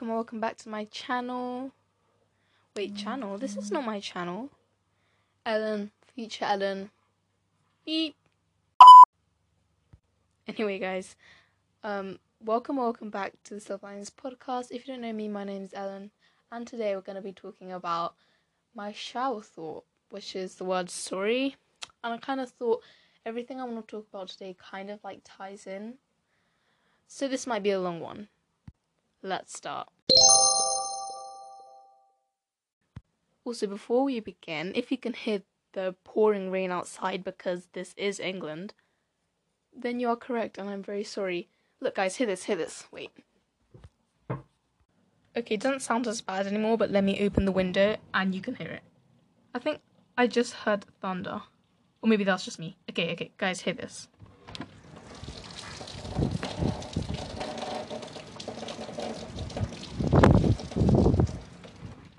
[0.00, 1.72] welcome, welcome back to my channel.
[2.74, 3.36] Wait, channel?
[3.36, 4.48] This is not my channel.
[5.44, 6.88] Ellen, future Ellen.
[7.84, 8.14] Beep.
[10.48, 11.16] Anyway, guys,
[11.84, 14.68] um, welcome, welcome back to the Silver Linings podcast.
[14.70, 16.12] If you don't know me, my name is Ellen,
[16.50, 18.14] and today we're going to be talking about
[18.74, 21.56] my shower thought, which is the word sorry.
[22.02, 22.82] And I kind of thought
[23.26, 25.96] everything I want to talk about today kind of like ties in.
[27.06, 28.28] So this might be a long one.
[29.22, 29.88] Let's start.
[33.44, 35.42] Also, before we begin, if you can hear
[35.72, 38.74] the pouring rain outside because this is England,
[39.76, 41.48] then you are correct, and I'm very sorry.
[41.80, 42.84] Look, guys, hear this, hear this.
[42.90, 43.10] Wait.
[45.36, 48.40] Okay, it doesn't sound as bad anymore, but let me open the window and you
[48.40, 48.82] can hear it.
[49.54, 49.80] I think
[50.18, 51.42] I just heard thunder.
[52.02, 52.76] Or maybe that's just me.
[52.90, 54.08] Okay, okay, guys, hear this.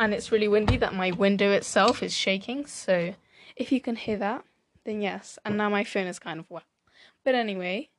[0.01, 2.65] And it's really windy that my window itself is shaking.
[2.65, 3.13] So
[3.55, 4.43] if you can hear that,
[4.83, 5.37] then yes.
[5.45, 6.63] And now my phone is kind of wet.
[7.23, 7.89] But anyway,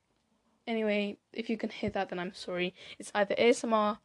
[0.67, 2.75] anyway, if you can hear that, then I'm sorry.
[2.99, 3.99] It's either ASMR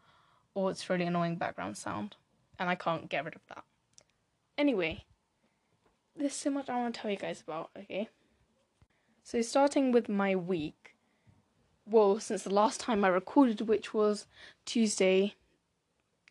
[0.54, 2.18] or it's really annoying background sound,
[2.60, 3.64] and I can't get rid of that.
[4.60, 5.06] Anyway,
[6.16, 7.72] there's so much I want to tell you guys about.
[7.76, 8.10] Okay,
[9.24, 10.94] so starting with my week.
[11.90, 14.28] Well, since the last time I recorded, which was
[14.66, 15.34] Tuesday,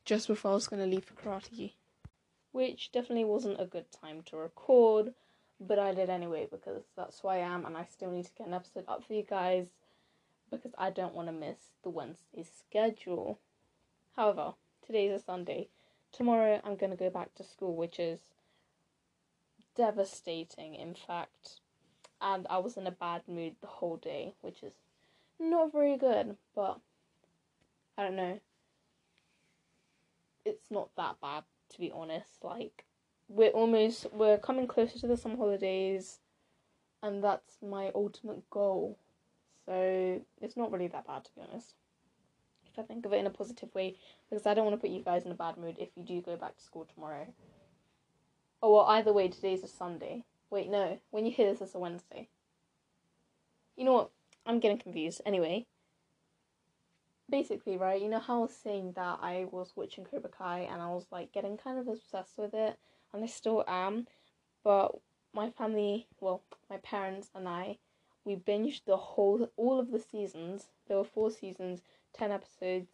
[0.06, 1.72] just before I was going to leave for karate,
[2.52, 5.12] which definitely wasn't a good time to record,
[5.60, 8.46] but I did anyway because that's who I am and I still need to get
[8.46, 9.66] an episode up for you guys
[10.50, 13.40] because I don't want to miss the Wednesday schedule.
[14.14, 14.54] However,
[14.86, 15.68] today is a Sunday.
[16.12, 18.20] Tomorrow I'm going to go back to school, which is
[19.74, 21.60] devastating, in fact.
[22.20, 24.74] And I was in a bad mood the whole day, which is
[25.40, 26.78] not very good, but
[27.98, 28.40] I don't know
[30.46, 32.42] it's not that bad to be honest.
[32.42, 32.84] Like
[33.28, 36.20] we're almost we're coming closer to the summer holidays
[37.02, 38.98] and that's my ultimate goal.
[39.66, 41.74] So it's not really that bad to be honest.
[42.66, 43.96] If I think of it in a positive way,
[44.28, 46.20] because I don't want to put you guys in a bad mood if you do
[46.20, 47.26] go back to school tomorrow.
[48.62, 50.24] Oh well either way today's a Sunday.
[50.50, 51.00] Wait, no.
[51.10, 52.28] When you hear this it's a Wednesday.
[53.76, 54.10] You know what?
[54.46, 55.20] I'm getting confused.
[55.26, 55.66] Anyway,
[57.30, 60.80] basically, right, you know how I was saying that I was watching Cobra Kai and
[60.80, 62.78] I was like getting kind of obsessed with it,
[63.12, 64.06] and I still am,
[64.62, 64.96] but
[65.32, 67.78] my family, well, my parents and I,
[68.24, 70.68] we binged the whole, all of the seasons.
[70.88, 71.82] There were four seasons,
[72.12, 72.88] ten episodes.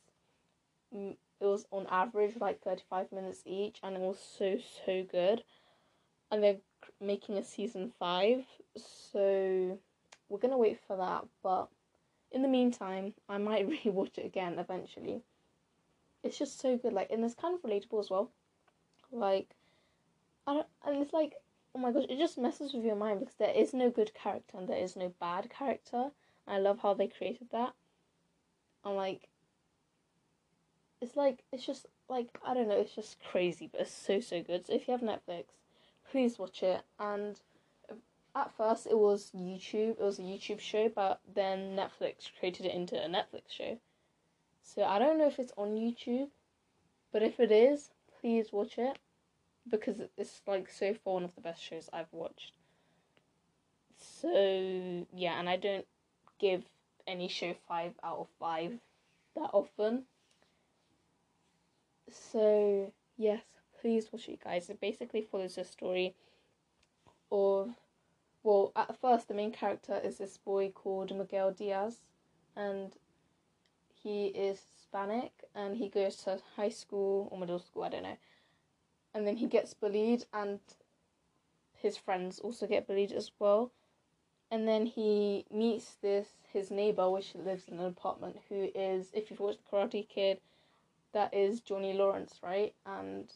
[0.93, 5.43] It was on average like 35 minutes each, and it was so, so good.
[6.31, 6.59] And they're
[7.01, 8.45] making a season five,
[8.77, 9.79] so
[10.29, 11.69] we're gonna wait for that, but
[12.33, 15.23] in the meantime, I might rewatch it again eventually.
[16.23, 18.31] It's just so good, like, and it's kind of relatable as well.
[19.11, 19.55] Like,
[20.47, 21.35] I don't, and it's like,
[21.75, 24.57] oh my gosh, it just messes with your mind because there is no good character
[24.57, 26.11] and there is no bad character.
[26.47, 27.73] I love how they created that.
[28.85, 29.29] I'm like,
[31.01, 34.43] it's like, it's just like, I don't know, it's just crazy, but it's so, so
[34.43, 34.67] good.
[34.67, 35.45] So if you have Netflix,
[36.11, 37.41] please watch it and
[38.35, 42.75] at first it was YouTube, it was a YouTube show, but then Netflix created it
[42.75, 43.79] into a Netflix show.
[44.63, 46.29] So I don't know if it's on YouTube,
[47.13, 48.99] but if it is, please watch it
[49.71, 52.53] because it's like so far one of the best shows I've watched.
[53.97, 55.87] So yeah, and I don't
[56.39, 56.63] give
[57.07, 58.73] any show five out of five
[59.35, 60.05] that often.
[62.11, 63.43] So yes,
[63.81, 64.71] please watch it, guys.
[64.71, 66.15] It basically follows the story
[67.31, 67.71] of
[68.43, 71.99] well, at first, the main character is this boy called Miguel Diaz,
[72.57, 72.97] and
[74.03, 78.19] he is Hispanic, and he goes to high school or middle school, I don't know.
[79.15, 80.61] And then he gets bullied, and
[81.75, 83.71] his friends also get bullied as well.
[84.51, 89.31] And then he meets this his neighbor, which lives in an apartment, who is, if
[89.31, 90.41] you've watched Karate Kid,
[91.13, 92.75] that is Johnny Lawrence, right?
[92.85, 93.33] And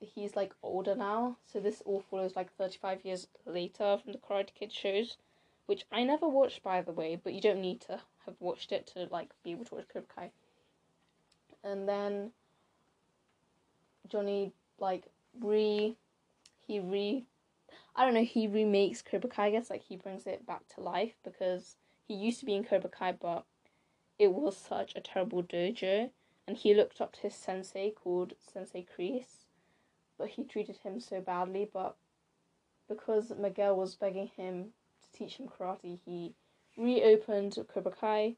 [0.00, 4.54] he's like older now, so this all follows like 35 years later from the Karate
[4.54, 5.16] Kid shows,
[5.66, 8.86] which I never watched by the way, but you don't need to have watched it
[8.88, 10.30] to like be able to watch Cobra Kai.
[11.64, 12.32] And then
[14.08, 15.04] Johnny like
[15.40, 15.96] re
[16.66, 17.24] he re
[17.96, 20.80] I don't know, he remakes Cobra Kai, I guess like he brings it back to
[20.80, 23.44] life because he used to be in Cobra Kai but
[24.18, 26.10] it was such a terrible dojo.
[26.46, 29.47] And he looked up to his sensei called Sensei Kreese
[30.18, 31.68] but he treated him so badly.
[31.72, 31.96] But
[32.88, 34.72] because Miguel was begging him
[35.02, 36.34] to teach him karate, he
[36.76, 38.36] reopened Cobra Kai,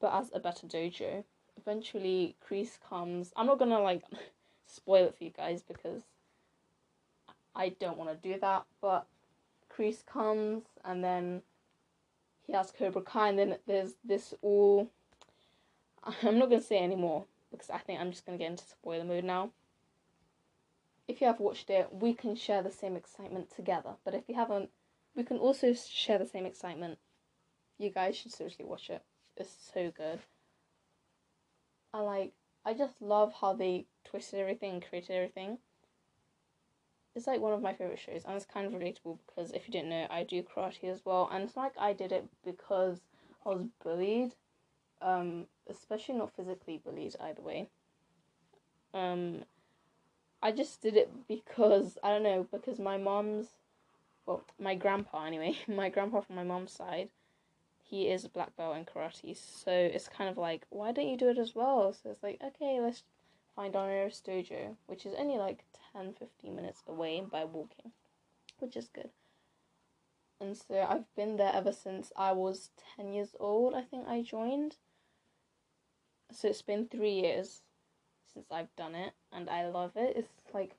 [0.00, 1.24] but as a better dojo.
[1.56, 3.32] eventually Kreese comes.
[3.36, 4.02] I'm not gonna like
[4.66, 6.02] spoil it for you guys because
[7.54, 9.06] I don't want to do that, but
[9.74, 11.42] Kreese comes and then
[12.46, 14.90] he has Cobra Kai, and then there's this all.
[16.22, 19.24] I'm not gonna say anymore because I think I'm just gonna get into spoiler mode
[19.24, 19.50] now.
[21.08, 23.94] If you have watched it, we can share the same excitement together.
[24.04, 24.68] But if you haven't,
[25.16, 26.98] we can also share the same excitement.
[27.78, 29.02] You guys should seriously watch it.
[29.36, 30.20] It's so good.
[31.94, 32.32] I like.
[32.64, 35.58] I just love how they twisted everything and created everything.
[37.14, 39.72] It's like one of my favorite shows, and it's kind of relatable because if you
[39.72, 43.00] didn't know, I do karate as well, and it's like I did it because
[43.46, 44.34] I was bullied,
[45.00, 47.68] um, especially not physically bullied either way.
[48.92, 49.44] Um,
[50.42, 53.48] I just did it because I don't know because my mom's,
[54.24, 57.08] well, my grandpa anyway, my grandpa from my mom's side,
[57.82, 61.16] he is a black belt in karate, so it's kind of like why don't you
[61.16, 61.92] do it as well?
[61.92, 63.02] So it's like okay, let's
[63.56, 67.92] find our nearest dojo, which is only like 10 15 minutes away by walking,
[68.58, 69.10] which is good.
[70.40, 74.22] And so I've been there ever since I was 10 years old, I think I
[74.22, 74.76] joined.
[76.30, 77.62] So it's been three years
[78.32, 80.16] since I've done it, and I love it.
[80.16, 80.76] It's like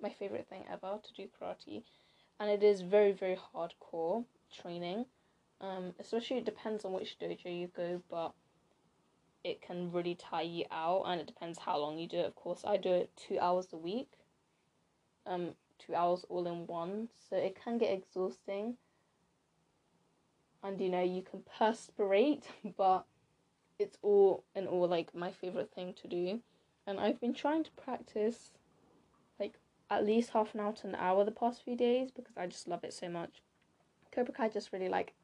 [0.00, 1.82] my favorite thing ever to do karate,
[2.40, 5.06] and it is very, very hardcore training.
[5.60, 8.32] Um, especially it depends on which dojo you go, but
[9.44, 12.34] it can really tire you out and it depends how long you do it of
[12.34, 14.08] course i do it two hours a week
[15.26, 18.74] um two hours all in one so it can get exhausting
[20.62, 22.44] and you know you can perspirate
[22.76, 23.04] but
[23.78, 26.40] it's all in all like my favorite thing to do
[26.86, 28.52] and i've been trying to practice
[29.38, 29.54] like
[29.90, 32.68] at least half an hour to an hour the past few days because i just
[32.68, 33.42] love it so much
[34.12, 35.14] cobra kai just really like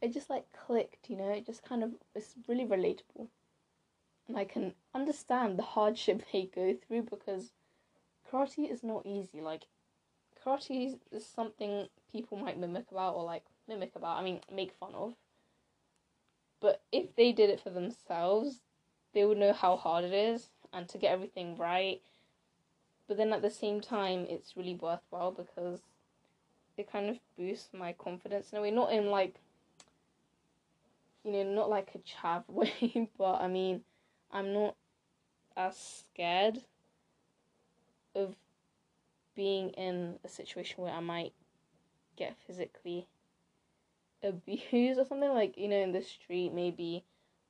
[0.00, 3.28] it just like clicked, you know, it just kind of it's really relatable.
[4.28, 7.52] And I can understand the hardship they go through because
[8.30, 9.40] karate is not easy.
[9.40, 9.64] Like
[10.44, 14.94] karate is something people might mimic about or like mimic about, I mean make fun
[14.94, 15.14] of.
[16.60, 18.60] But if they did it for themselves,
[19.14, 22.00] they would know how hard it is and to get everything right.
[23.08, 25.80] But then at the same time it's really worthwhile because
[26.76, 29.36] it kind of boosts my confidence in a way, not in like
[31.24, 33.82] you know, not like a chav way, but I mean,
[34.32, 34.76] I'm not
[35.56, 36.60] as scared
[38.14, 38.34] of
[39.34, 41.32] being in a situation where I might
[42.16, 43.06] get physically
[44.22, 47.04] abused or something like you know in the street maybe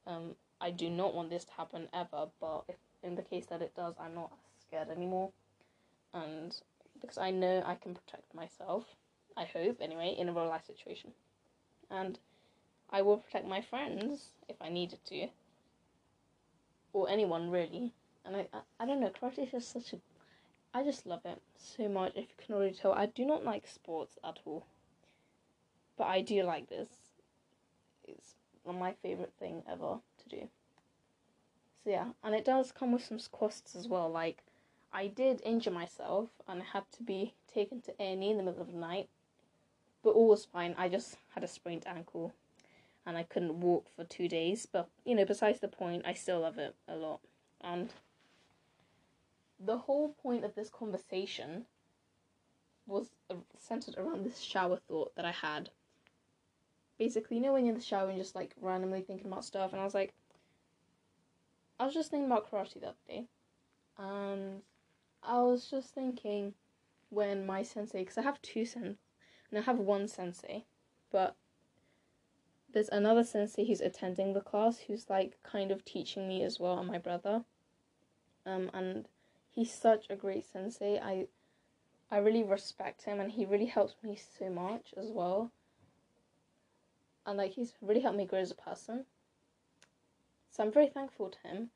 [0.06, 3.62] um I do not want this to happen ever but if in the case that
[3.62, 5.30] it does I'm not scared anymore
[6.14, 6.54] and
[7.00, 8.84] because I know I can protect myself
[9.36, 11.12] I hope anyway in a real life situation
[11.90, 12.18] and
[12.92, 15.28] I will protect my friends if I needed to,
[16.92, 17.92] or anyone really.
[18.24, 19.98] And I, I, I don't know, karate is just such a,
[20.74, 22.12] I just love it so much.
[22.16, 24.66] If you can already tell, I do not like sports at all,
[25.96, 26.88] but I do like this.
[28.06, 28.34] It's
[28.66, 30.48] my favorite thing ever to do.
[31.84, 34.10] So yeah, and it does come with some costs as well.
[34.10, 34.42] Like,
[34.92, 38.36] I did injure myself and I had to be taken to A and E in
[38.36, 39.08] the middle of the night,
[40.02, 40.74] but all was fine.
[40.76, 42.34] I just had a sprained ankle
[43.06, 44.66] and I couldn't walk for two days.
[44.70, 47.20] But you know, besides the point, I still love it a lot.
[47.60, 47.92] And
[49.58, 51.66] the whole point of this conversation
[52.86, 53.10] was
[53.58, 55.70] centered around this shower thought that I had.
[56.98, 59.72] Basically, you know, when you're in the shower and just like randomly thinking about stuff,
[59.72, 60.12] and I was like,
[61.80, 63.24] I was just thinking about karate the other day,
[63.96, 64.60] and
[65.22, 66.52] I was just thinking
[67.08, 68.98] when my sensei, because I have two sensei,
[69.50, 70.66] and I have one sensei,
[71.10, 71.36] but
[72.70, 76.78] there's another sensei who's attending the class who's like kind of teaching me as well
[76.78, 77.44] and my brother.
[78.46, 79.08] Um and
[79.50, 80.98] he's such a great sensei.
[80.98, 81.26] I
[82.10, 85.50] i really respect him and he really helps me so much as well.
[87.26, 89.06] And like he's really helped me grow as a person
[90.50, 91.70] so i'm very thankful to him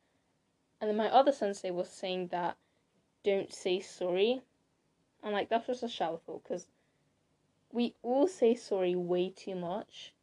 [0.80, 2.56] and then my other sensei was saying that
[3.24, 4.42] don't say sorry
[5.22, 6.66] and like that's just a shower thought because
[7.72, 10.14] we all say sorry way too much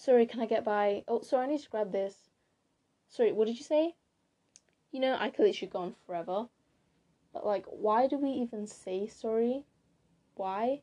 [0.00, 1.04] Sorry, can I get by?
[1.08, 2.30] Oh, sorry, I need to grab this.
[3.06, 3.96] Sorry, what did you say?
[4.92, 6.46] You know, I could literally go on forever.
[7.34, 9.66] But, like, why do we even say sorry?
[10.36, 10.80] Why?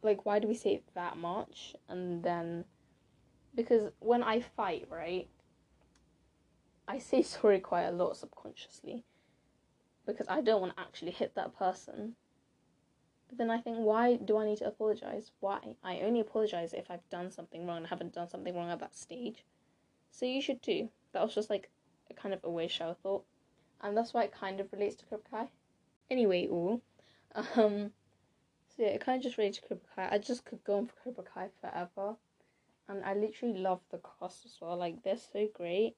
[0.00, 1.74] Like, why do we say it that much?
[1.88, 2.66] And then,
[3.56, 5.28] because when I fight, right,
[6.88, 9.04] I say sorry quite a lot subconsciously.
[10.06, 12.14] Because I don't want to actually hit that person.
[13.28, 15.32] But then I think, why do I need to apologize?
[15.40, 15.76] Why?
[15.82, 18.96] I only apologize if I've done something wrong and haven't done something wrong at that
[18.96, 19.44] stage.
[20.12, 20.88] So you should too.
[21.12, 21.70] That was just like
[22.10, 23.24] a kind of a weird show thought,
[23.82, 25.48] and that's why it kind of relates to Kai.
[26.10, 26.80] Anyway, all,
[27.34, 27.90] um,
[28.68, 30.08] so yeah, it kind of just relates to Kai.
[30.10, 32.16] I just could go on for Cobra Kai forever,
[32.88, 34.76] and I literally love the cast as well.
[34.76, 35.96] Like they're so great,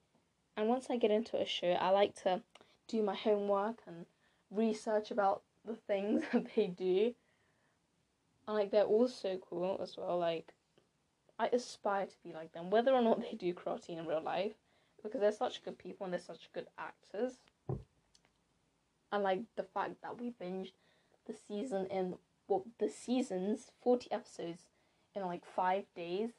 [0.57, 2.41] and once I get into a show, I like to
[2.87, 4.05] do my homework and
[4.51, 7.13] research about the things that they do.
[8.47, 10.17] And like they're all so cool as well.
[10.17, 10.53] Like
[11.37, 14.53] I aspire to be like them, whether or not they do karate in real life,
[15.03, 17.39] because they're such good people and they're such good actors.
[19.11, 20.73] And like the fact that we binged
[21.25, 22.15] the season in
[22.47, 24.63] well the seasons forty episodes
[25.15, 26.31] in like five days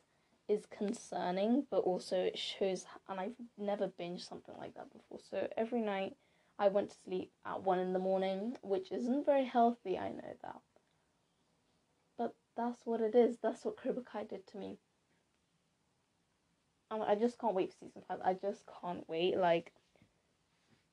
[0.50, 2.84] is concerning, but also it shows.
[3.08, 5.20] And I've never binged something like that before.
[5.30, 6.16] So every night
[6.58, 9.96] I went to sleep at one in the morning, which isn't very healthy.
[9.96, 10.60] I know that.
[12.18, 13.38] But that's what it is.
[13.42, 14.78] That's what Cobra Kai did to me.
[16.90, 18.18] And I just can't wait for season five.
[18.24, 19.36] I just can't wait.
[19.36, 19.72] Like,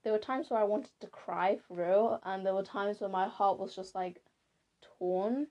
[0.03, 3.09] there were times where I wanted to cry for real, and there were times where
[3.09, 4.21] my heart was just like
[4.99, 5.47] torn.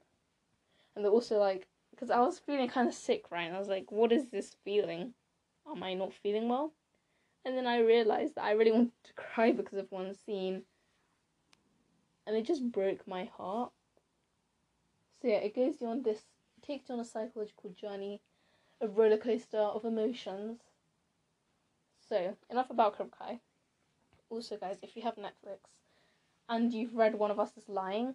[0.95, 3.45] And there also like, because I was feeling kind of sick, right?
[3.47, 5.15] And I was like, what is this feeling?
[5.69, 6.75] Am I not feeling well?
[7.45, 10.63] And then I realized that I really wanted to cry because of one scene.
[12.27, 13.73] And it just broke my heart.
[15.23, 16.23] So yeah, it goes you on this,
[16.61, 18.21] takes you on a psychological journey
[18.81, 20.61] a roller coaster of emotions.
[22.09, 23.41] So, enough about Cobra Kai.
[24.31, 25.59] Also, guys, if you have Netflix
[26.49, 28.15] and you've read One of Us is Lying,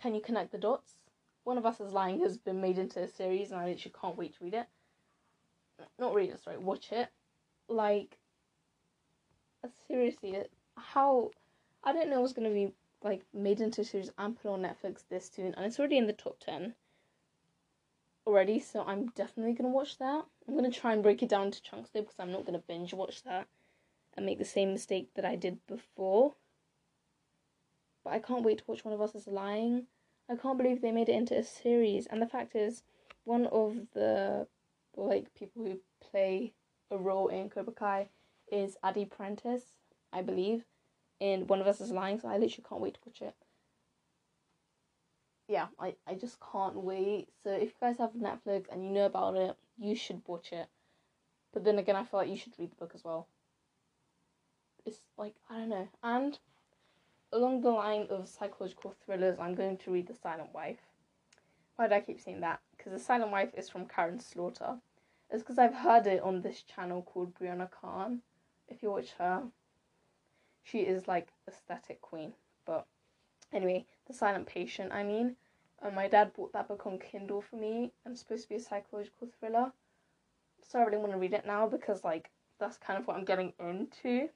[0.00, 0.99] can you connect the dots?
[1.44, 4.16] One of Us is Lying has been made into a series, and I literally can't
[4.16, 4.66] wait to read it.
[5.98, 7.08] Not read it, sorry, watch it.
[7.68, 8.18] Like,
[9.64, 10.44] uh, seriously, uh,
[10.76, 11.30] how.
[11.82, 14.62] I don't know what's going to be like made into a series and put on
[14.62, 16.74] Netflix this soon, and it's already in the top 10
[18.26, 20.24] already, so I'm definitely gonna watch that.
[20.46, 22.92] I'm gonna try and break it down to chunks though, because I'm not gonna binge
[22.92, 23.48] watch that
[24.16, 26.34] and make the same mistake that I did before.
[28.04, 29.86] But I can't wait to watch One of Us is Lying.
[30.30, 32.82] I can't believe they made it into a series, and the fact is,
[33.24, 34.46] one of the
[34.96, 36.52] like people who play
[36.90, 38.08] a role in Cobra Kai
[38.50, 39.74] is Adi Prentice,
[40.12, 40.64] I believe,
[41.18, 42.20] in One of Us is Lying.
[42.20, 43.34] So I literally can't wait to watch it
[45.50, 47.28] yeah, I, I just can't wait.
[47.42, 50.68] So if you guys have Netflix and you know about it, you should watch it.
[51.52, 53.26] But then again, I feel like you should read the book as well.
[54.86, 55.88] It's like, I don't know.
[56.04, 56.38] And
[57.32, 60.80] along the line of psychological thrillers, I'm going to read The Silent Wife.
[61.76, 62.60] Why do I keep saying that?
[62.76, 64.78] Because The Silent Wife is from Karin Slaughter.
[65.30, 68.22] It's because I've heard it on this channel called Brianna Khan.
[68.68, 69.44] If you watch her,
[70.62, 72.32] she is like aesthetic queen.
[72.66, 72.86] But
[73.52, 75.36] anyway, The Silent Patient, I mean.
[75.82, 78.56] And my dad bought that book on Kindle for me, and it's supposed to be
[78.56, 79.72] a psychological thriller.
[80.62, 83.24] So I really want to read it now because, like, that's kind of what I'm
[83.24, 84.28] getting into.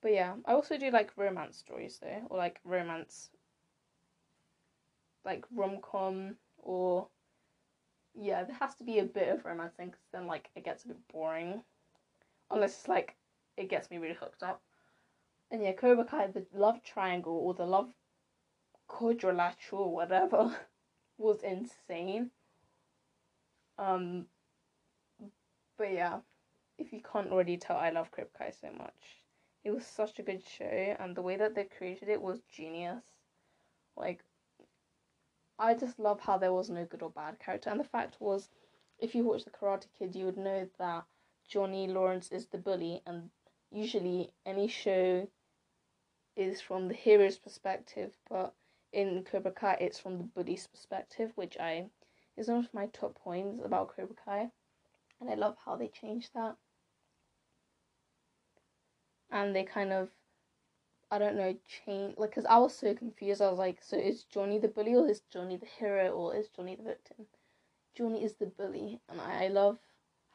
[0.00, 3.30] But yeah, I also do like romance stories though, or like romance,
[5.24, 7.08] like rom com, or
[8.14, 10.88] yeah, there has to be a bit of romancing because then like it gets a
[10.88, 11.62] bit boring,
[12.50, 13.16] unless it's like
[13.56, 14.62] it gets me really hooked up.
[15.50, 17.90] And yeah, Cobra Kai, the love triangle or the love
[18.86, 20.54] quadrilateral, whatever,
[21.18, 22.30] was insane.
[23.78, 24.26] Um,
[25.76, 26.18] but yeah,
[26.78, 29.17] if you can't already tell, I love Cobra Kai so much.
[29.64, 33.02] It was such a good show, and the way that they created it was genius.
[33.96, 34.24] Like,
[35.58, 38.48] I just love how there was no good or bad character, and the fact was,
[38.98, 41.04] if you watch The Karate Kid, you would know that
[41.48, 43.30] Johnny Lawrence is the bully, and
[43.70, 45.28] usually any show
[46.36, 48.54] is from the hero's perspective, but
[48.92, 51.90] in Cobra Kai, it's from the bully's perspective, which I
[52.36, 54.50] is one of my top points about Cobra Kai,
[55.20, 56.56] and I love how they changed that.
[59.30, 60.08] And they kind of,
[61.10, 61.54] I don't know,
[61.84, 63.42] change like because I was so confused.
[63.42, 66.48] I was like, so is Johnny the bully or is Johnny the hero or is
[66.48, 67.26] Johnny the victim?
[67.94, 69.78] Johnny is the bully, and I, I love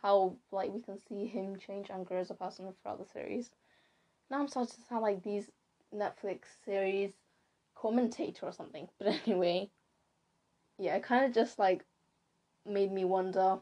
[0.02, 3.52] how like we can see him change and grow as a person throughout the series.
[4.30, 5.50] Now I'm starting to sound like these
[5.96, 7.14] Netflix series
[7.76, 8.88] commentator or something.
[9.00, 9.70] But anyway,
[10.78, 11.86] yeah, it kind of just like
[12.66, 13.60] made me wonder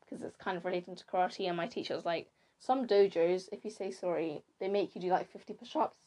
[0.00, 1.48] because it's kind of relating to karate.
[1.48, 2.28] And my teacher was like,
[2.64, 5.98] some dojos, if you say sorry, they make you do like 50 push ups.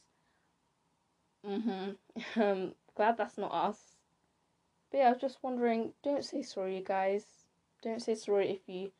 [1.45, 2.41] Mm hmm.
[2.41, 3.77] Um, glad that's not us.
[4.89, 7.25] But yeah, I was just wondering don't say sorry, you guys.
[7.83, 8.91] Don't say sorry if you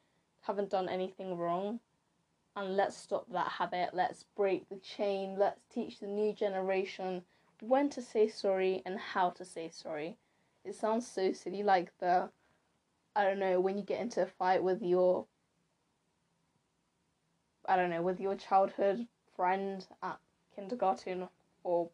[0.42, 1.80] haven't done anything wrong.
[2.56, 3.90] And let's stop that habit.
[3.94, 5.36] Let's break the chain.
[5.38, 7.24] Let's teach the new generation
[7.62, 10.18] when to say sorry and how to say sorry.
[10.64, 12.30] It sounds so silly, like the,
[13.16, 15.26] I don't know, when you get into a fight with your
[17.68, 20.18] I don't know, with your childhood friend at
[20.56, 21.28] kindergarten
[21.64, 21.90] or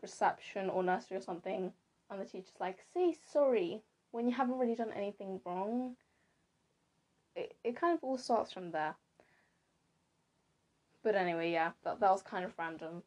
[0.00, 1.72] reception or nursery or something,
[2.10, 5.96] and the teacher's like, say sorry when you haven't really done anything wrong.
[7.34, 8.94] It, it kind of all starts from there.
[11.02, 13.02] But anyway, yeah, that, that was kind of random.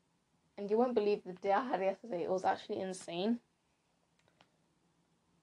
[0.58, 3.40] And you won't believe the day I had yesterday, it was actually insane.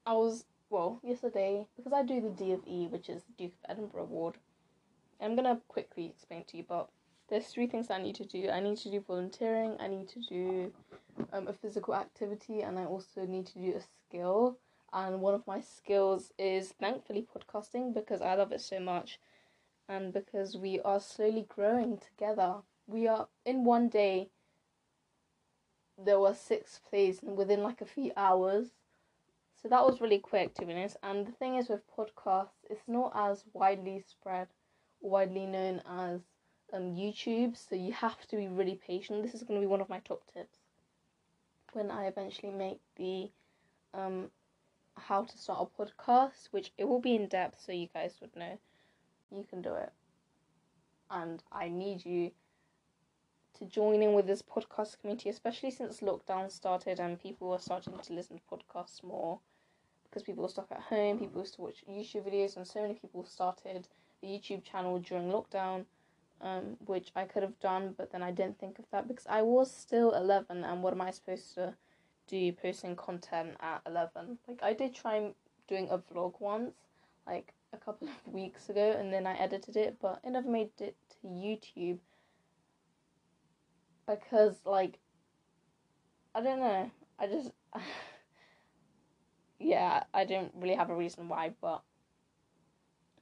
[0.05, 3.55] I was, well, yesterday, because I do the D of E, which is the Duke
[3.65, 4.35] of Edinburgh Award,
[5.21, 6.89] I'm gonna quickly explain to you, but
[7.29, 8.49] there's three things I need to do.
[8.51, 10.73] I need to do volunteering, I need to do
[11.33, 14.59] um, a physical activity, and I also need to do a skill.
[14.93, 19.19] And one of my skills is thankfully podcasting because I love it so much
[19.89, 22.57] and because we are slowly growing together.
[22.87, 24.31] We are in one day,
[26.03, 28.69] there were six plays within like a few hours.
[29.61, 30.97] So that was really quick to be honest.
[31.03, 34.49] And the thing is with podcasts, it's not as widely spread,
[35.05, 36.21] widely known as
[36.73, 37.57] um, YouTube.
[37.57, 39.23] So you have to be really patient.
[39.23, 40.59] This is going to be one of my top tips
[41.73, 43.31] when I eventually make the
[43.93, 44.31] um,
[44.97, 48.35] how to start a podcast, which it will be in depth so you guys would
[48.35, 48.59] know.
[49.31, 49.93] You can do it.
[51.11, 52.31] And I need you
[53.59, 57.99] to join in with this podcast community, especially since lockdown started and people are starting
[57.99, 59.39] to listen to podcasts more
[60.05, 62.95] because people are stuck at home, people used to watch YouTube videos, and so many
[62.95, 63.89] people started
[64.25, 65.85] the YouTube channel during lockdown,
[66.41, 69.43] um, which I could have done, but then I didn't think of that because I
[69.43, 71.75] was still 11, and what am I supposed to
[72.27, 74.39] do posting content at 11?
[74.49, 75.33] Like, I did try
[75.69, 76.75] doing a vlog once,
[77.27, 80.71] like a couple of weeks ago, and then I edited it, but I never made
[80.81, 81.99] it to YouTube
[84.07, 84.99] because, like,
[86.35, 87.51] I don't know, I just.
[89.59, 91.83] yeah, I don't really have a reason why, but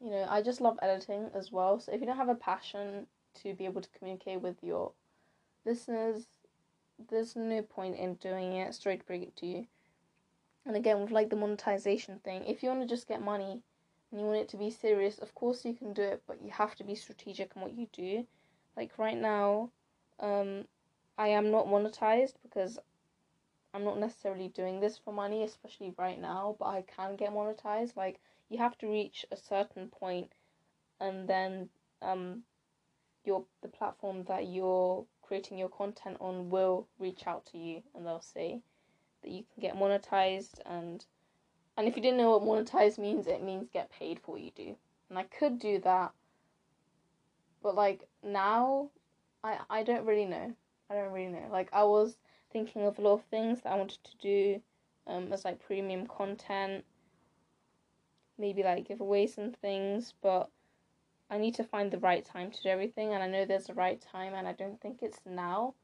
[0.03, 1.79] you know, I just love editing as well.
[1.79, 3.07] So if you don't have a passion
[3.43, 4.93] to be able to communicate with your
[5.65, 6.27] listeners,
[7.09, 8.75] there's no point in doing it.
[8.75, 9.67] Straight bring it to you.
[10.67, 13.63] And again, with like the monetization thing, if you want to just get money
[14.11, 16.51] and you want it to be serious, of course you can do it, but you
[16.51, 18.27] have to be strategic in what you do.
[18.77, 19.71] Like right now,
[20.21, 20.65] um,
[21.19, 22.79] I am not monetized because
[23.75, 27.97] I'm not necessarily doing this for money, especially right now, but I can get monetized.
[27.97, 28.21] Like
[28.53, 30.33] you have to reach a certain point
[31.01, 31.69] and then
[32.03, 32.43] um
[33.25, 38.07] your the platform that you're creating your content on will reach out to you and
[38.07, 38.61] they'll say
[39.23, 41.07] that you can get monetized and
[41.77, 44.51] and if you didn't know what monetized means, it means get paid for what you
[44.55, 44.77] do.
[45.09, 46.13] And I could do that.
[47.63, 48.91] But like now
[49.43, 50.55] I I don't really know.
[50.91, 51.49] I don't really know.
[51.51, 52.17] Like I was
[52.53, 54.63] thinking of a lot of things that I wanted to do
[55.07, 56.85] um, as like premium content,
[58.43, 60.51] maybe like give away some things, but
[61.31, 63.75] I need to find the right time to do everything, and I know there's a
[63.75, 65.75] right time, and I don't think it's now.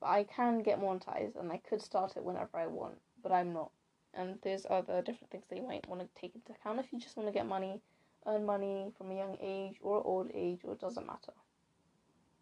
[0.00, 3.52] But I can get monetized, and I could start it whenever I want, but I'm
[3.52, 3.70] not.
[4.14, 7.00] And there's other different things that you might want to take into account if you
[7.00, 7.80] just want to get money,
[8.26, 11.32] earn money from a young age or old age, or it doesn't matter.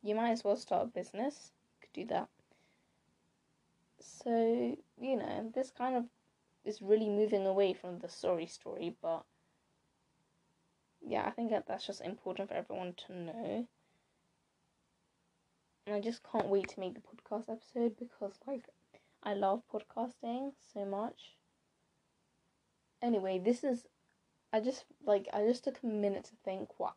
[0.03, 1.53] You might as well start a business.
[1.81, 2.29] You could do that.
[4.01, 6.05] So, you know, this kind of
[6.65, 9.25] is really moving away from the sorry story, but
[11.01, 13.67] yeah, I think that that's just important for everyone to know.
[15.87, 18.65] And I just can't wait to make the podcast episode because, like,
[19.23, 21.37] I love podcasting so much.
[23.03, 23.87] Anyway, this is.
[24.53, 26.95] I just like I just took a minute to think what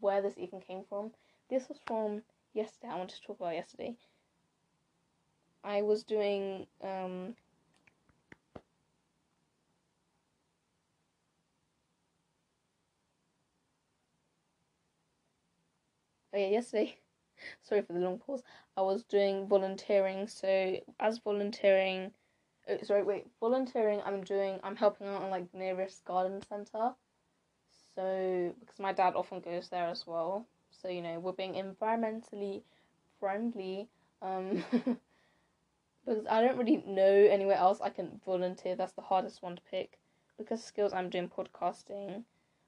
[0.00, 1.10] where this even came from.
[1.50, 2.22] This was from
[2.54, 2.92] yesterday.
[2.92, 3.96] I wanted to talk about yesterday.
[5.64, 7.34] I was doing um
[16.34, 16.96] Oh yeah, yesterday.
[17.62, 18.42] Sorry for the long pause.
[18.76, 20.26] I was doing volunteering.
[20.28, 22.12] So as volunteering,
[22.68, 24.00] oh, sorry, wait, volunteering.
[24.04, 24.58] I'm doing.
[24.62, 26.94] I'm helping out on like the nearest garden center.
[27.94, 30.46] So because my dad often goes there as well.
[30.70, 32.62] So you know we're being environmentally
[33.20, 33.88] friendly.
[34.22, 34.64] Um,
[36.04, 38.74] because I don't really know anywhere else I can volunteer.
[38.74, 39.98] That's the hardest one to pick.
[40.38, 42.24] Because skills, I'm doing podcasting,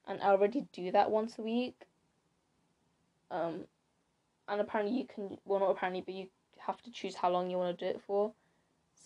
[0.07, 1.87] and I already do that once a week.
[3.31, 3.65] Um,
[4.47, 6.27] and apparently you can well not apparently, but you
[6.59, 8.31] have to choose how long you want to do it for.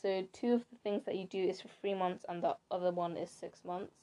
[0.01, 2.91] So two of the things that you do is for three months, and the other
[2.91, 3.93] one is six months.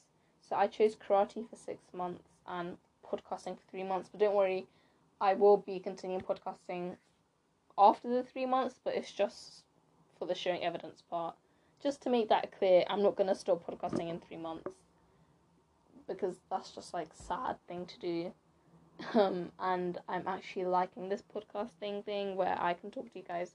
[0.40, 4.09] So I chose karate for six months and podcasting for three months.
[4.11, 4.66] But don't worry,
[5.20, 6.96] I will be continuing podcasting
[7.79, 9.64] after the three months, but it's just
[10.18, 11.35] for the showing evidence part.
[11.83, 14.70] Just to make that clear, I'm not gonna stop podcasting in three months
[16.09, 18.33] because that's just like sad thing to do.
[19.14, 23.54] Um, and I'm actually liking this podcasting thing where I can talk to you guys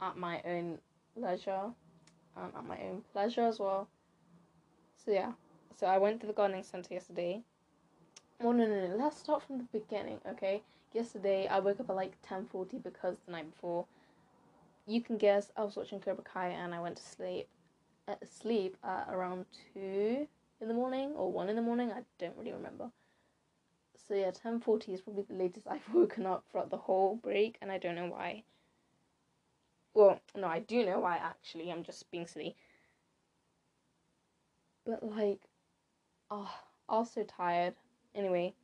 [0.00, 0.78] at my own
[1.16, 1.72] leisure
[2.36, 3.88] and at my own pleasure as well.
[5.04, 5.32] So yeah,
[5.76, 7.42] so I went to the gardening center yesterday.
[8.40, 8.96] Well, no, no, no.
[8.96, 10.62] Let's start from the beginning, okay?
[10.92, 13.84] Yesterday I woke up at like ten forty because the night before,
[14.86, 17.48] you can guess I was watching Cobra Kai and I went to sleep,
[18.06, 20.28] uh, sleep at around two
[20.60, 21.90] in the morning or one in the morning.
[21.90, 22.90] I don't really remember.
[24.08, 27.58] So yeah, ten forty is probably the latest I've woken up throughout the whole break,
[27.60, 28.44] and I don't know why.
[29.92, 31.70] Well, no, I do know why actually.
[31.70, 32.56] I'm just being silly.
[34.86, 35.42] But like,
[36.30, 36.50] oh,
[36.88, 37.74] I was so tired.
[38.14, 38.54] Anyway,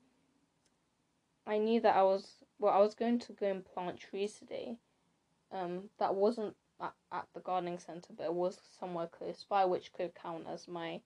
[1.46, 2.72] I knew that I was well.
[2.72, 4.78] I was going to go and plant trees today.
[5.52, 9.92] Um, that wasn't at, at the gardening center, but it was somewhere close by, which
[9.92, 11.02] could count as my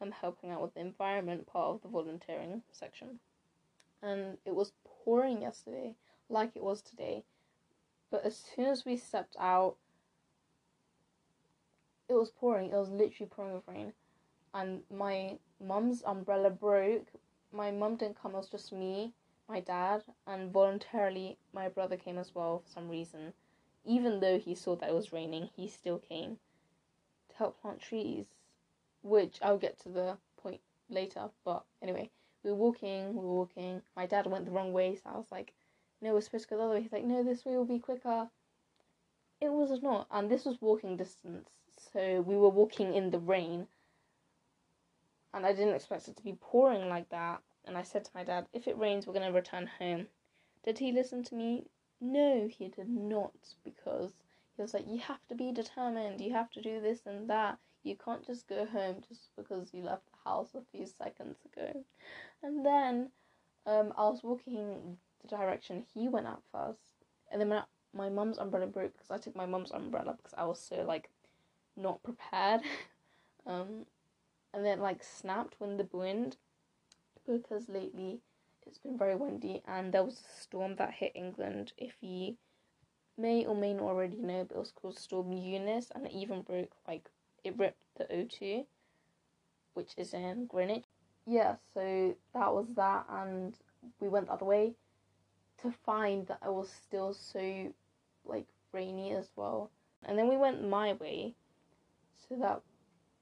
[0.00, 3.18] um helping out with the environment part of the volunteering section.
[4.02, 5.96] And it was pouring yesterday,
[6.28, 7.24] like it was today.
[8.10, 9.76] But as soon as we stepped out,
[12.08, 12.70] it was pouring.
[12.70, 13.92] It was literally pouring with rain.
[14.54, 17.08] And my mum's umbrella broke.
[17.52, 19.14] My mum didn't come, it was just me,
[19.48, 23.32] my dad, and voluntarily my brother came as well for some reason.
[23.86, 26.38] Even though he saw that it was raining, he still came
[27.30, 28.26] to help plant trees.
[29.02, 31.30] Which I'll get to the point later.
[31.44, 32.10] But anyway,
[32.44, 33.82] we were walking, we were walking.
[33.96, 35.52] My dad went the wrong way, so I was like,
[36.00, 36.82] no, we're supposed to go the other way.
[36.82, 38.28] He's like, no, this way will be quicker.
[39.40, 41.48] It was not, and this was walking distance,
[41.92, 43.68] so we were walking in the rain.
[45.32, 47.42] And I didn't expect it to be pouring like that.
[47.66, 50.06] And I said to my dad, if it rains, we're going to return home.
[50.64, 51.66] Did he listen to me?
[52.00, 53.32] No, he did not,
[53.64, 54.12] because
[54.56, 57.58] he was like, you have to be determined, you have to do this and that.
[57.84, 61.84] You can't just go home just because you left the house a few seconds ago.
[62.42, 63.10] And then
[63.66, 67.62] um, I was walking the direction he went at first, and then
[67.94, 71.10] my mum's umbrella broke because I took my mum's umbrella because I was so like
[71.76, 72.62] not prepared,
[73.46, 73.86] um,
[74.54, 76.36] and then like snapped when the wind,
[77.26, 78.20] because lately
[78.66, 81.72] it's been very windy and there was a storm that hit England.
[81.76, 82.36] If you
[83.16, 86.42] may or may not already know, but it was called Storm Eunice, and it even
[86.42, 87.08] broke like
[87.42, 88.66] it ripped the O2,
[89.74, 90.84] which is in Greenwich.
[91.30, 93.54] Yeah, so that was that, and
[94.00, 94.76] we went the other way
[95.60, 97.74] to find that it was still so
[98.24, 99.70] like rainy as well.
[100.04, 101.34] And then we went my way
[102.16, 102.62] so that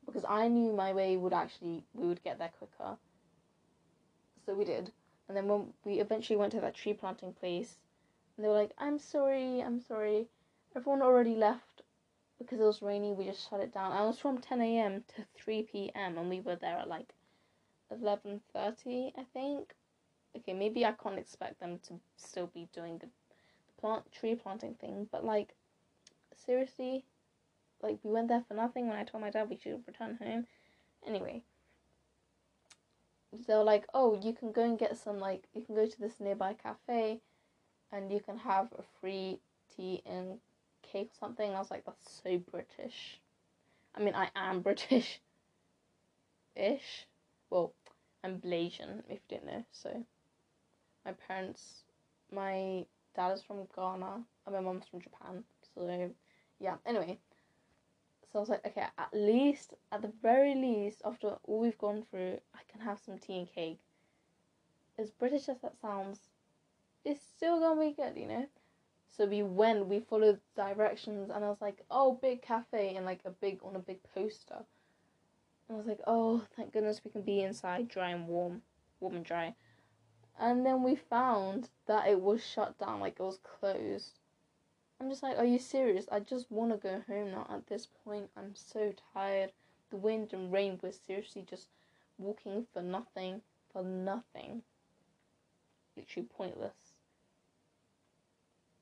[0.04, 2.96] because I knew my way would actually we would get there quicker.
[4.44, 4.92] So we did.
[5.26, 7.80] And then when we eventually went to that tree planting place
[8.36, 10.28] and they were like, I'm sorry, I'm sorry.
[10.76, 11.82] Everyone already left
[12.38, 13.90] because it was rainy, we just shut it down.
[13.90, 17.12] It was from ten AM to three PM and we were there at like
[17.90, 19.74] eleven thirty, I think
[20.36, 24.74] okay, maybe I can't expect them to still be doing the, the plant tree planting
[24.74, 25.54] thing, but like
[26.34, 27.04] seriously,
[27.82, 30.46] like we went there for nothing when I told my dad we should return home.
[31.06, 31.42] Anyway,
[33.46, 36.00] they were like, "Oh, you can go and get some like you can go to
[36.00, 37.20] this nearby cafe,
[37.92, 39.40] and you can have a free
[39.74, 40.38] tea and
[40.82, 43.20] cake or something." I was like, "That's so British."
[43.94, 45.20] I mean, I am British.
[46.54, 47.06] Ish.
[47.50, 47.72] Well,
[48.24, 49.64] I'm Blasian, if you didn't know.
[49.70, 50.04] So
[51.04, 51.84] my parents,
[52.32, 55.44] my dad is from Ghana and my mom's from Japan.
[55.74, 56.10] So,
[56.58, 57.18] yeah, anyway.
[58.32, 62.04] So I was like, okay, at least, at the very least, after all we've gone
[62.10, 63.78] through, I can have some tea and cake.
[64.98, 66.18] As British as that sounds,
[67.04, 68.46] it's still gonna be good, you know?
[69.16, 73.20] So we went, we followed directions, and I was like, oh, big cafe, and like
[73.24, 74.64] a big, on a big poster.
[75.68, 78.62] I was like, oh, thank goodness we can be inside dry and warm,
[79.00, 79.54] warm and dry.
[80.38, 84.20] And then we found that it was shut down, like it was closed.
[85.00, 86.06] I'm just like, are you serious?
[86.10, 88.30] I just want to go home now at this point.
[88.36, 89.52] I'm so tired.
[89.90, 91.68] The wind and rain were seriously just
[92.18, 94.62] walking for nothing, for nothing.
[95.96, 96.94] Literally pointless.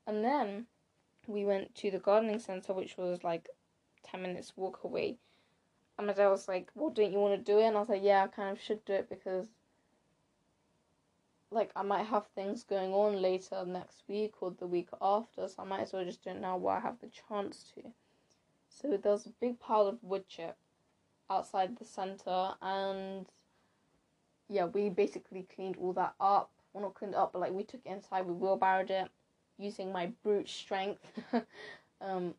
[0.07, 0.67] And then
[1.27, 3.49] we went to the gardening centre, which was like
[4.03, 5.17] 10 minutes walk away.
[5.97, 7.65] And my dad was like, Well, don't you want to do it?
[7.65, 9.47] And I was like, Yeah, I kind of should do it because
[11.51, 15.55] like I might have things going on later next week or the week after, so
[15.59, 17.91] I might as well just do it now while I have the chance to.
[18.67, 20.57] So there was a big pile of wood chip
[21.29, 23.25] outside the centre, and
[24.49, 26.51] yeah, we basically cleaned all that up.
[26.73, 29.09] Well, not cleaned up, but like we took it inside, we wheelbarrowed it
[29.57, 31.05] using my brute strength.
[32.01, 32.33] um,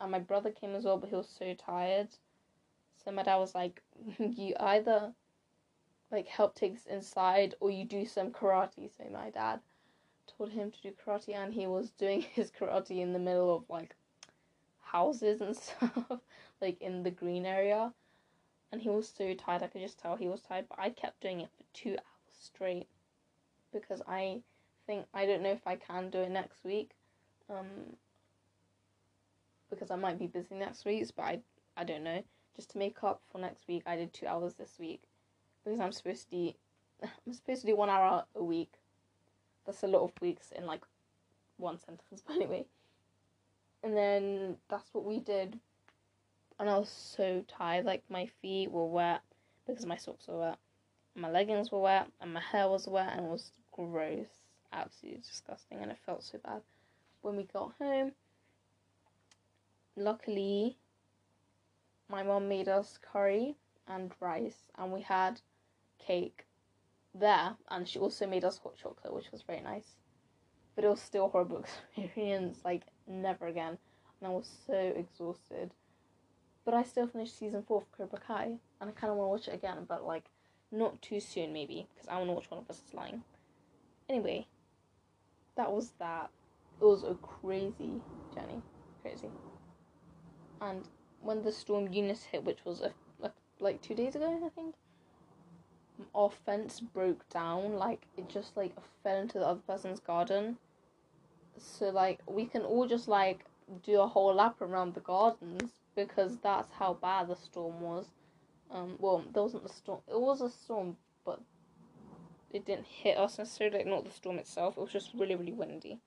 [0.00, 2.08] and my brother came as well, but he was so tired.
[2.96, 3.82] So my dad was like,
[4.18, 5.14] "You either
[6.12, 8.90] like help takes inside or you do some karate.
[8.96, 9.60] So my dad
[10.26, 13.64] told him to do karate and he was doing his karate in the middle of
[13.68, 13.96] like
[14.82, 16.20] houses and stuff,
[16.60, 17.92] like in the green area.
[18.70, 21.20] And he was so tired, I could just tell he was tired, but I kept
[21.20, 22.88] doing it for two hours straight
[23.72, 24.40] because I
[24.86, 26.90] think I don't know if I can do it next week.
[27.50, 27.96] Um
[29.70, 31.40] because I might be busy next week, but I
[31.76, 32.22] I don't know.
[32.56, 35.02] Just to make up for next week, I did two hours this week
[35.64, 36.52] because I'm supposed to do
[37.02, 38.72] I'm supposed to do one hour a week.
[39.66, 40.82] That's a lot of weeks in like
[41.56, 42.66] one sentence, but anyway.
[43.82, 45.58] And then that's what we did.
[46.60, 49.22] And I was so tired, like my feet were wet
[49.66, 50.58] because my socks were wet.
[51.14, 54.26] My leggings were wet and my hair was wet and it was gross.
[54.72, 56.62] Absolutely disgusting and it felt so bad.
[57.22, 58.12] When we got home,
[59.96, 60.76] luckily
[62.12, 63.56] my mom made us curry
[63.88, 65.40] and rice and we had
[65.98, 66.44] cake
[67.14, 69.96] there and she also made us hot chocolate which was very nice.
[70.76, 71.64] But it was still a horrible
[71.96, 73.78] experience like never again.
[74.20, 75.70] And i was so exhausted.
[76.66, 79.32] But i still finished season four of cobra kai and i kind of want to
[79.32, 80.26] watch it again but like
[80.70, 83.22] not too soon maybe because i want to watch one of us is lying.
[84.08, 84.46] Anyway
[85.56, 86.30] that was that.
[86.80, 88.00] It was a crazy
[88.34, 88.60] journey.
[89.02, 89.28] Crazy.
[90.60, 90.88] And
[91.22, 93.30] when the storm Eunice hit which was a, a
[93.60, 94.74] like two days ago i think
[96.14, 100.58] our fence broke down, like it just like fell into the other person's garden.
[101.58, 103.44] So like we can all just like
[103.82, 108.06] do a whole lap around the gardens because that's how bad the storm was.
[108.70, 110.00] Um, well, there wasn't the storm.
[110.08, 111.40] It was a storm, but
[112.50, 113.78] it didn't hit us necessarily.
[113.78, 114.76] Like not the storm itself.
[114.76, 116.00] It was just really really windy.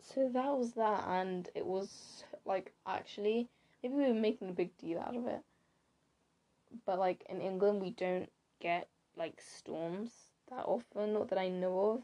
[0.00, 3.48] So that was that, and it was like actually
[3.82, 5.42] maybe we were making a big deal out of it.
[6.84, 10.10] But like in England, we don't get like storms
[10.50, 12.02] that often, not that I know of.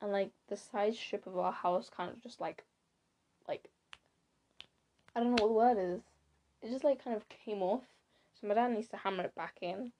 [0.00, 2.64] And like the side strip of our house kind of just like
[3.46, 3.68] like
[5.14, 6.00] I don't know what the word is.
[6.62, 7.82] It just like kind of came off.
[8.40, 9.92] So my dad needs to hammer it back in.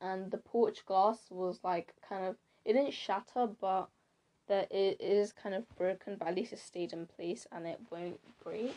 [0.00, 3.88] And the porch glass was like kind of it didn't shatter but
[4.46, 7.80] that it is kind of broken but at least it stayed in place and it
[7.90, 8.76] won't break.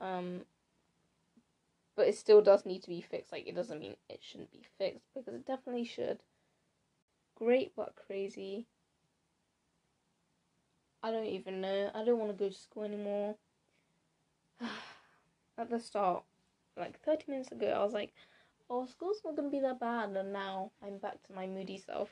[0.00, 0.42] Um
[2.00, 3.30] but it still does need to be fixed.
[3.30, 6.20] Like, it doesn't mean it shouldn't be fixed because it definitely should.
[7.36, 8.64] Great but crazy.
[11.02, 11.90] I don't even know.
[11.94, 13.36] I don't want to go to school anymore.
[15.58, 16.22] At the start,
[16.74, 18.14] like 30 minutes ago, I was like,
[18.70, 20.16] oh, school's not going to be that bad.
[20.16, 22.08] And now I'm back to my moody self.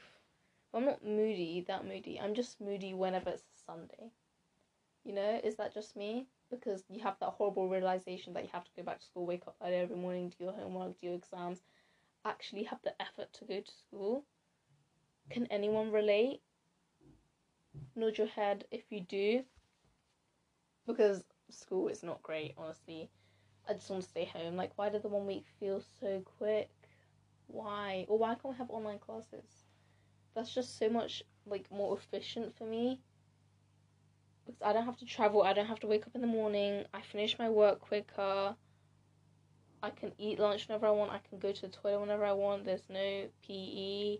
[0.70, 2.20] Well, I'm not moody, that moody.
[2.22, 4.10] I'm just moody whenever it's Sunday.
[5.08, 6.28] You know, is that just me?
[6.50, 9.46] because you have that horrible realization that you have to go back to school, wake
[9.46, 11.62] up early every morning, do your homework, do your exams,
[12.24, 14.24] actually have the effort to go to school.
[15.30, 16.40] Can anyone relate?
[17.94, 19.44] Nod your head if you do.
[20.86, 23.10] Because school is not great, honestly.
[23.68, 24.56] I just want to stay home.
[24.56, 26.70] Like, why did the one week feel so quick?
[27.46, 28.06] Why?
[28.08, 29.66] Or why can't we have online classes?
[30.34, 33.00] That's just so much like more efficient for me
[34.48, 35.42] because I don't have to travel.
[35.42, 36.84] I don't have to wake up in the morning.
[36.94, 38.56] I finish my work quicker.
[39.82, 41.12] I can eat lunch whenever I want.
[41.12, 42.64] I can go to the toilet whenever I want.
[42.64, 44.18] There's no PE.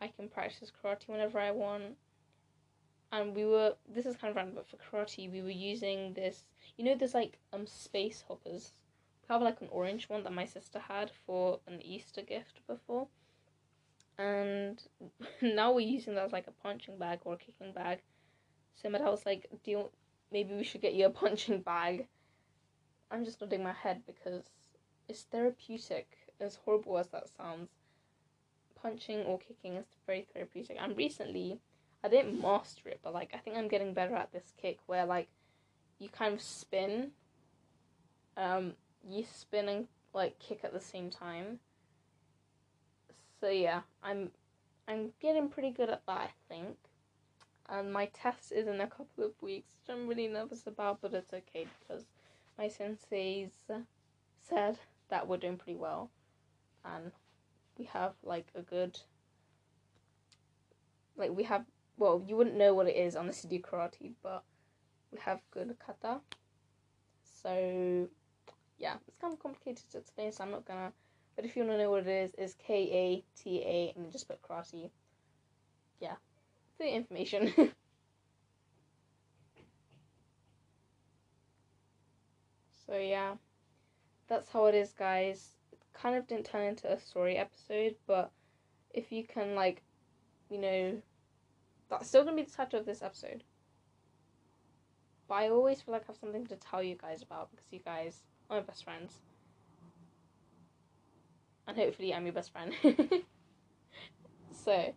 [0.00, 1.96] I can practice karate whenever I want.
[3.12, 6.44] And we were this is kind of random, but for karate we were using this.
[6.78, 8.72] You know, there's like um space hoppers.
[9.28, 13.08] We have like an orange one that my sister had for an Easter gift before.
[14.18, 14.82] And
[15.42, 18.00] now we're using that as like a punching bag or a kicking bag
[18.76, 19.90] so dad was like, "Do you,
[20.30, 22.06] maybe we should get you a punching bag?"
[23.10, 24.44] I'm just nodding my head because
[25.08, 26.18] it's therapeutic.
[26.38, 27.70] As horrible as that sounds,
[28.74, 30.76] punching or kicking is very therapeutic.
[30.78, 31.60] And recently,
[32.04, 35.06] I didn't master it, but like I think I'm getting better at this kick where
[35.06, 35.28] like
[35.98, 37.12] you kind of spin.
[38.36, 38.74] Um,
[39.08, 41.60] you spin and like kick at the same time.
[43.40, 44.30] So yeah, I'm
[44.86, 46.76] I'm getting pretty good at that, I think
[47.68, 51.14] and my test is in a couple of weeks, which I'm really nervous about, but
[51.14, 52.04] it's okay because
[52.58, 53.50] my senseis
[54.40, 56.10] said that we're doing pretty well,
[56.84, 57.12] and
[57.78, 58.98] we have like a good,
[61.16, 61.64] like we have
[61.98, 64.44] well, you wouldn't know what it is unless you do karate, but
[65.10, 66.20] we have good kata.
[67.42, 68.08] So,
[68.78, 70.92] yeah, it's kind of complicated to explain, so I'm not gonna.
[71.34, 74.10] But if you want to know what it is, it's K A T A, and
[74.12, 74.90] just put karate.
[76.00, 76.16] Yeah,
[76.78, 77.52] the information.
[82.86, 83.34] so yeah,
[84.28, 85.56] that's how it is, guys.
[85.72, 88.30] It kind of didn't turn into a story episode, but
[88.92, 89.82] if you can like,
[90.50, 91.00] you know,
[91.88, 93.44] that's still gonna be the title of this episode.
[95.28, 97.80] But I always feel like I have something to tell you guys about because you
[97.84, 99.20] guys are my best friends.
[101.66, 102.72] And hopefully I'm your best friend.
[104.52, 104.94] so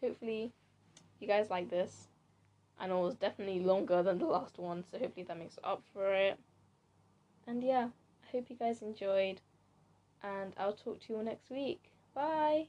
[0.00, 0.52] hopefully
[1.20, 2.08] you guys like this.
[2.78, 5.82] I know it was definitely longer than the last one, so hopefully that makes up
[5.92, 6.38] for it.
[7.46, 7.88] And yeah,
[8.24, 9.40] I hope you guys enjoyed,
[10.22, 11.90] and I'll talk to you all next week.
[12.14, 12.68] Bye!